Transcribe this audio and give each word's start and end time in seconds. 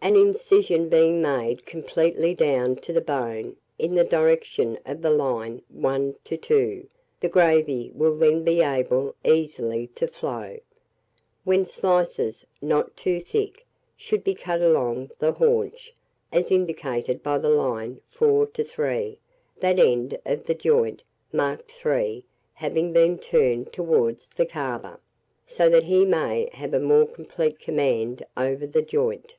An 0.00 0.16
incision 0.16 0.88
being 0.88 1.20
made 1.20 1.66
completely 1.66 2.34
down 2.34 2.76
to 2.76 2.94
the 2.94 3.02
bone, 3.02 3.56
in 3.78 3.94
the 3.94 4.04
direction 4.04 4.78
of 4.86 5.02
the 5.02 5.10
line 5.10 5.60
1 5.68 6.14
to 6.24 6.38
2, 6.38 6.88
the 7.20 7.28
gravy 7.28 7.90
will 7.94 8.16
then 8.16 8.42
be 8.42 8.62
able 8.62 9.14
easily 9.22 9.88
to 9.88 10.06
flow; 10.06 10.56
when 11.44 11.66
slices, 11.66 12.46
not 12.62 12.96
too 12.96 13.20
thick, 13.20 13.66
should 13.98 14.24
be 14.24 14.34
cut 14.34 14.62
along 14.62 15.10
the 15.18 15.32
haunch, 15.32 15.92
as 16.32 16.50
indicated 16.50 17.22
by 17.22 17.36
the 17.36 17.50
line 17.50 18.00
4 18.08 18.46
to 18.46 18.64
3; 18.64 19.18
that 19.58 19.78
end 19.78 20.18
of 20.24 20.46
the 20.46 20.54
joint 20.54 21.02
marked 21.34 21.70
3 21.72 22.24
having 22.54 22.94
been 22.94 23.18
turned 23.18 23.74
towards 23.74 24.30
the 24.30 24.46
carver, 24.46 24.98
so 25.46 25.68
that 25.68 25.84
he 25.84 26.06
may 26.06 26.48
have 26.54 26.72
a 26.72 26.80
more 26.80 27.06
complete 27.06 27.58
command 27.58 28.24
over 28.38 28.66
the 28.66 28.80
joint. 28.80 29.34